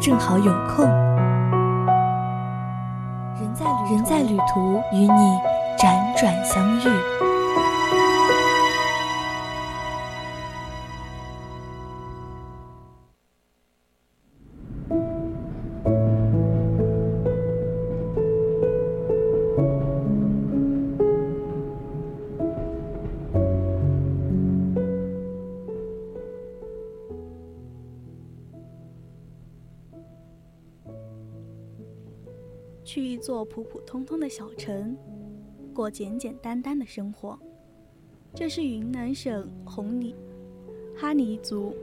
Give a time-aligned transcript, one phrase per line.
[0.00, 0.84] 正好有空。
[3.40, 5.38] 人在人在旅途，与你
[5.78, 7.27] 辗转相遇。
[32.88, 34.96] 去一座普普通通的小城，
[35.74, 37.38] 过简简单单的生活。
[38.32, 40.14] 这是云南省红尼
[40.96, 41.76] 哈尼族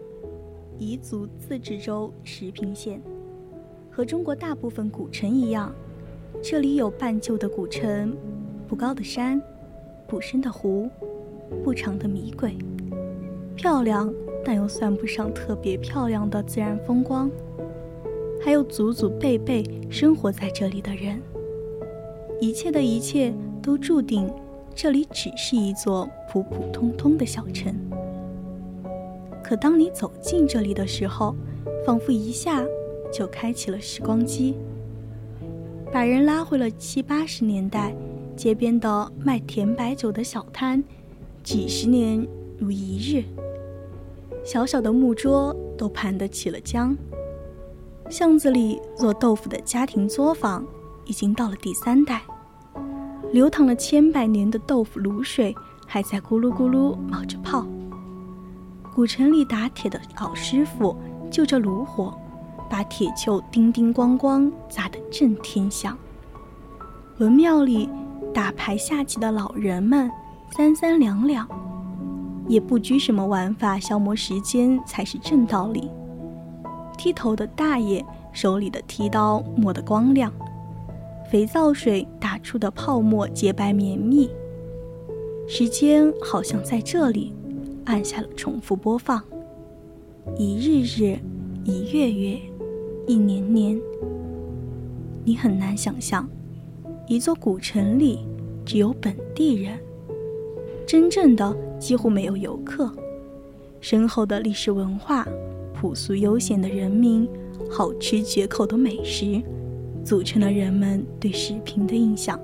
[0.79, 2.99] 彝族自治州石屏县。
[3.91, 5.71] 和中国大部分古城一样，
[6.41, 8.17] 这里有半旧的古城、
[8.67, 9.39] 不高的山、
[10.07, 10.89] 不深的湖、
[11.63, 12.57] 不长的米轨，
[13.55, 14.11] 漂亮
[14.43, 17.29] 但又算不上特别漂亮的自然风光。
[18.45, 21.19] 还有祖祖辈辈生活在这里的人，
[22.39, 24.31] 一切的一切都注定，
[24.75, 27.73] 这里只是一座普普通通的小城。
[29.43, 31.35] 可当你走进这里的时候，
[31.83, 32.63] 仿佛一下
[33.11, 34.53] 就开启了时光机，
[35.91, 37.95] 把人拉回了七八十年代，
[38.35, 40.83] 街边的卖甜白酒的小摊，
[41.41, 42.23] 几十年
[42.59, 43.23] 如一日，
[44.43, 46.95] 小小的木桌都盘得起了浆。
[48.09, 50.63] 巷子里做豆腐的家庭作坊
[51.05, 52.21] 已经到了第三代，
[53.31, 55.55] 流淌了千百年的豆腐卤水
[55.87, 57.65] 还在咕噜咕噜冒着泡。
[58.93, 60.95] 古城里打铁的老师傅
[61.31, 62.15] 就着炉火，
[62.69, 65.97] 把铁锹叮叮咣咣砸得震天响。
[67.17, 67.89] 文庙里
[68.33, 70.09] 打牌下棋的老人们
[70.55, 71.47] 三三两两，
[72.47, 75.89] 也不拘什么玩法消磨时间才是正道理。
[76.95, 80.31] 剃头的大爷手里的剃刀磨得光亮，
[81.29, 84.29] 肥皂水打出的泡沫洁白绵密。
[85.47, 87.31] 时间好像在这里
[87.85, 89.21] 按下了重复播放，
[90.37, 91.19] 一日日，
[91.63, 92.39] 一月月，
[93.05, 93.79] 一年年。
[95.23, 96.27] 你很难想象，
[97.07, 98.25] 一座古城里
[98.65, 99.77] 只有本地人，
[100.87, 102.91] 真正的几乎没有游客，
[103.81, 105.27] 深厚的历史文化。
[105.79, 107.27] 朴素悠闲的人民，
[107.69, 109.41] 好吃绝口的美食，
[110.03, 112.39] 组成了人们对石屏的印象。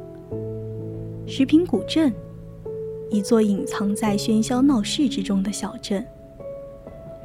[1.25, 2.13] 石屏古镇，
[3.09, 6.05] 一座隐藏在喧嚣闹市之中的小镇，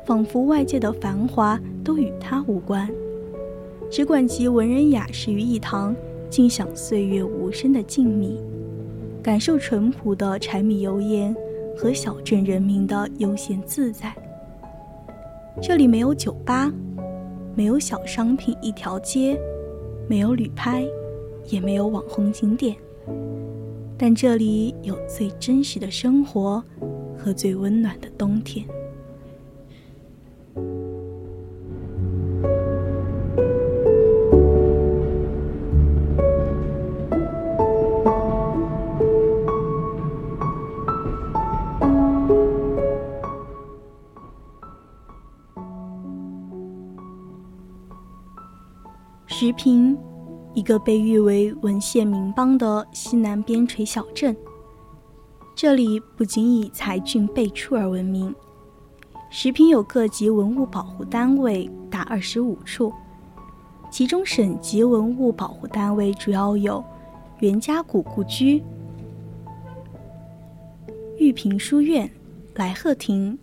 [0.05, 2.89] 仿佛外界的繁华都与它无关，
[3.91, 5.95] 只管集文人雅士于一堂，
[6.31, 8.39] 尽享岁月无声的静谧，
[9.23, 11.35] 感受淳朴的柴米油盐
[11.77, 14.15] 和小镇人民的悠闲自在。
[15.63, 16.73] 这里没有酒吧，
[17.55, 19.41] 没有小商品一条街，
[20.07, 20.87] 没有旅拍，
[21.49, 22.77] 也没有网红景点，
[23.97, 26.63] 但这里有最真实的生活
[27.17, 28.67] 和最温暖的冬天。
[49.29, 49.99] 石屏，
[50.55, 54.35] 一个被誉为文献名邦的西南边陲小镇。
[55.55, 58.33] 这里不仅以才俊辈出而闻名，
[59.29, 62.93] 石屏有各级文物保护单位达二十五处，
[63.91, 66.83] 其中省级文物保护单位主要有
[67.41, 68.63] 袁家谷故居、
[71.19, 72.09] 玉屏书院、
[72.55, 73.37] 来鹤亭、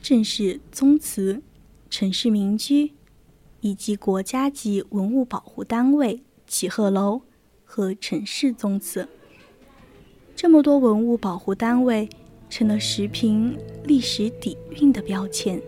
[0.00, 1.42] 郑氏宗祠、
[1.90, 2.92] 陈氏民居。
[3.60, 7.22] 以及国家级文物保护单位启鹤楼
[7.64, 9.08] 和陈氏宗祠，
[10.36, 12.08] 这么多文物保护单位
[12.48, 15.60] 成了石屏历史底蕴的标签。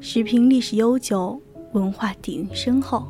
[0.00, 1.40] 石屏历史悠久，
[1.72, 3.06] 文化底蕴深厚，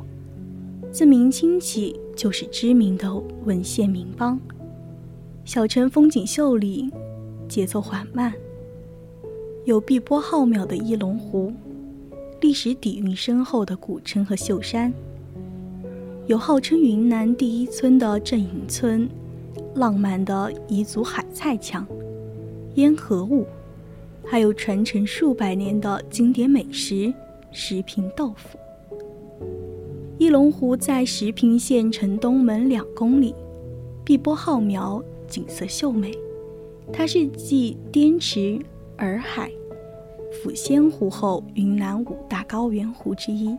[0.91, 3.13] 自明清起就是知名的
[3.43, 4.39] 文献名邦。
[5.43, 6.89] 小城风景秀丽，
[7.47, 8.33] 节奏缓慢，
[9.65, 11.53] 有碧波浩渺的翼龙湖。
[12.39, 14.93] 历史底蕴深厚的古城和秀山，
[16.27, 19.09] 有号称云南第一村的镇营村，
[19.73, 21.85] 浪漫的彝族海菜墙、
[22.75, 23.45] 烟河舞，
[24.23, 27.11] 还有传承数百年的经典美食
[27.51, 28.59] 石坪豆腐。
[30.19, 33.33] 一龙湖在石屏县城东门两公里，
[34.05, 36.11] 碧波浩渺，景色秀美。
[36.93, 38.59] 它是继滇池、
[38.97, 39.51] 洱海。
[40.31, 43.57] 抚仙湖后，云南五大高原湖之一。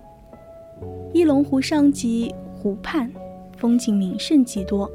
[1.12, 3.11] 一龙湖上及湖畔，
[3.56, 4.91] 风景名胜极多，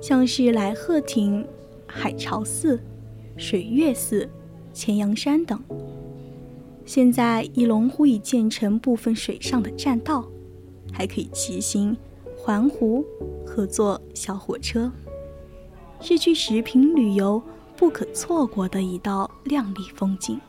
[0.00, 1.46] 像是来鹤亭、
[1.86, 2.80] 海潮寺、
[3.36, 4.28] 水月寺、
[4.72, 5.60] 钱阳山等。
[6.84, 10.26] 现在一龙湖已建成部分水上的栈道，
[10.92, 11.96] 还可以骑行、
[12.36, 13.04] 环湖
[13.46, 14.90] 和坐小火车，
[16.00, 17.40] 是去石坪旅游。
[17.82, 20.40] 不可错过的一道亮丽风景。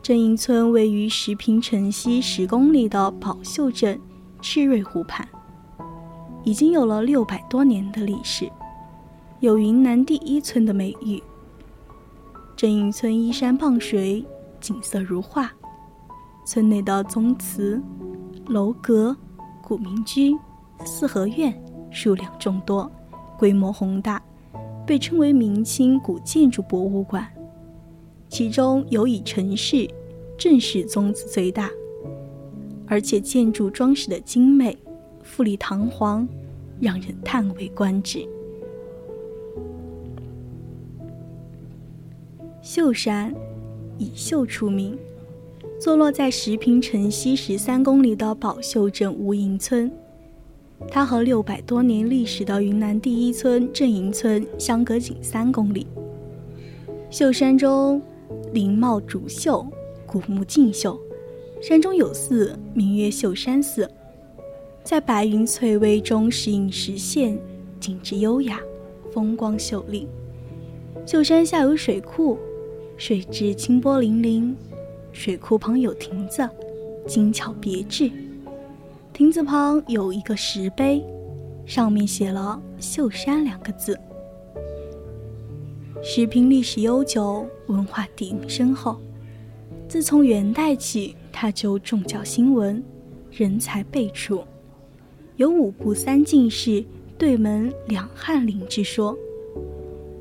[0.00, 4.00] 镇营村位于石坪城西十公里的宝秀镇
[4.40, 5.28] 赤瑞湖畔，
[6.44, 8.48] 已经有了六百多年的历史，
[9.40, 11.20] 有“云南第一村”的美誉。
[12.54, 14.24] 镇营村依山傍水，
[14.60, 15.50] 景色如画，
[16.46, 17.82] 村内的宗祠、
[18.46, 19.16] 楼阁、
[19.60, 20.38] 古民居、
[20.84, 21.52] 四合院
[21.90, 22.88] 数量众多，
[23.36, 24.22] 规模宏大。
[24.86, 27.26] 被称为明清古建筑博物馆，
[28.28, 29.88] 其中有以陈氏
[30.36, 31.70] 正式宗祠最大，
[32.86, 34.76] 而且建筑装饰的精美、
[35.22, 36.28] 富丽堂皇，
[36.80, 38.26] 让人叹为观止。
[42.60, 43.34] 秀山
[43.98, 44.98] 以秀出名，
[45.80, 49.92] 坐落在石坪城西十三公里的宝秀镇无营村。
[50.90, 55.86] 它和六百多年历史的云南第一村镇营村相隔仅三公里。
[57.10, 58.00] 秀山中
[58.52, 59.66] 林茂竹秀，
[60.06, 60.98] 古木劲秀，
[61.60, 63.90] 山中有寺，名曰秀山寺，
[64.82, 67.38] 在白云翠微中时隐时现，
[67.80, 68.60] 景致优雅，
[69.10, 70.08] 风光秀丽。
[71.06, 72.38] 秀山下有水库，
[72.96, 74.54] 水质清波粼粼，
[75.12, 76.48] 水库旁有亭子，
[77.06, 78.10] 精巧别致。
[79.12, 81.04] 亭子旁有一个石碑，
[81.66, 83.98] 上面写了“秀山”两个字。
[86.02, 88.96] 石坪历史悠久，文化底蕴深厚。
[89.86, 92.82] 自从元代起，它就重教新闻，
[93.30, 94.42] 人才辈出，
[95.36, 96.82] 有五部三进士、
[97.18, 99.14] 对门两翰林之说，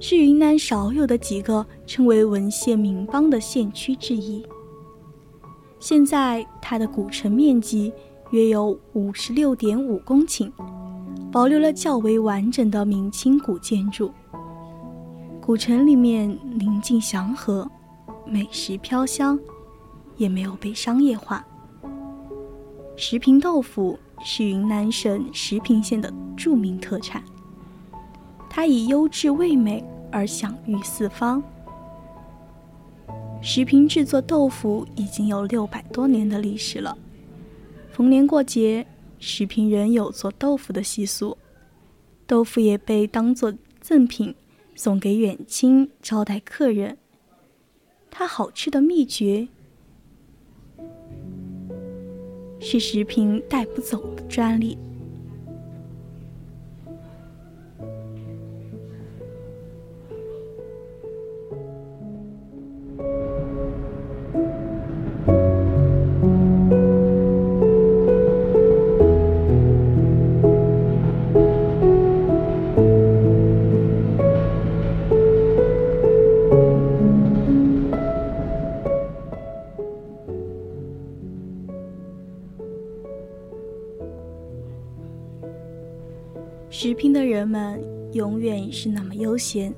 [0.02, 4.46] 是云南少有的几个称为文献名邦的县区之一。
[5.80, 7.94] 现在，它的古城面积。
[8.31, 10.50] 约有五十六点五公顷，
[11.31, 14.12] 保留了较为完整的明清古建筑。
[15.42, 17.69] 古城里面宁静祥和，
[18.25, 19.38] 美食飘香，
[20.16, 21.45] 也没有被商业化。
[22.95, 27.22] 石坪豆腐是云南省石坪县的著名特产，
[28.50, 31.44] 它以优质味美而享誉四方。
[33.42, 36.98] 石坪制作豆腐已经有六百多年的历史了。
[37.92, 38.88] 逢年过节，
[39.20, 41.38] 石坪人有做豆腐的习俗，
[42.26, 44.34] 豆腐也被当做赠品
[44.76, 46.98] 送给远亲招待客人。
[48.10, 49.48] 它好吃的秘诀
[52.60, 54.77] 是食品带不走的专利。
[86.74, 89.74] 石坪的人们永远是那么悠闲。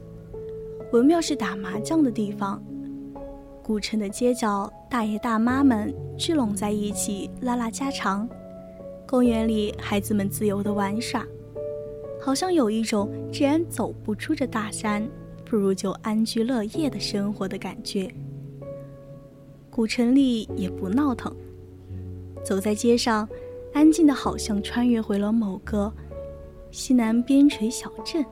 [0.92, 2.64] 文庙是打麻将的地方，
[3.64, 8.30] 古城的街角，大爷大妈们聚拢在一起拉拉家常。
[9.08, 11.26] 公园里，孩子们自由的玩耍，
[12.22, 15.04] 好像有一种既然走不出这大山，
[15.44, 18.08] 不如就安居乐业的生活的感觉。
[19.72, 21.36] 古城里也不闹腾，
[22.44, 23.28] 走在街上，
[23.74, 25.92] 安静的好像穿越回了某个。
[26.74, 28.26] 西南边陲小镇。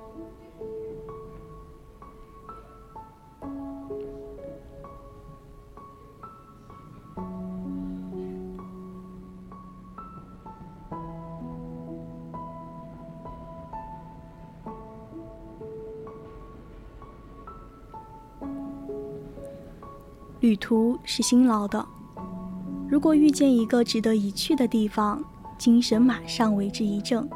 [20.39, 21.85] 旅途是辛劳的
[22.89, 25.23] 如果遇见一个值得一去的地方
[25.59, 27.29] 精神马上为之一振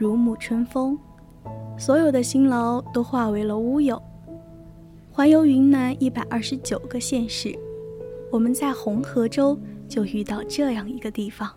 [0.00, 0.98] 如沐春风，
[1.76, 4.02] 所有的辛劳都化为了乌有。
[5.12, 7.54] 环游云南一百二十九个县市，
[8.32, 11.50] 我们在红河州就遇到这样一个地方，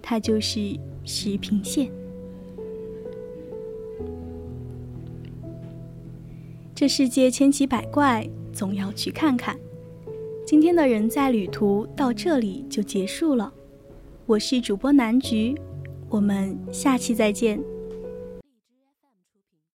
[0.00, 1.90] 它就是石屏县。
[6.74, 9.54] 这世界千奇百怪，总要去看看。
[10.46, 13.52] 今天的人在旅途到这里就结束了，
[14.24, 15.54] 我是主播南菊，
[16.12, 17.71] 我们下期再见。